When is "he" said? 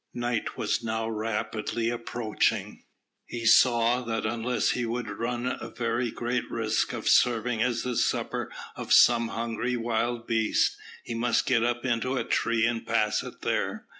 3.27-3.45, 4.71-4.83, 11.03-11.13